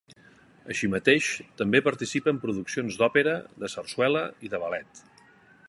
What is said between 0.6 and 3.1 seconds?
Així mateix, també participa en produccions